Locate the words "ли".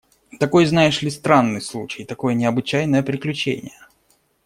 1.03-1.11